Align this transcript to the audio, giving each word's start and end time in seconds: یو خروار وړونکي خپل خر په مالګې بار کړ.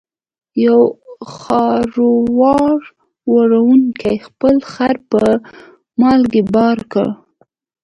یو 0.65 0.81
خروار 1.33 2.79
وړونکي 3.33 4.13
خپل 4.25 4.55
خر 4.71 4.95
په 5.11 5.21
مالګې 5.99 6.43
بار 6.53 6.77
کړ. 6.91 7.07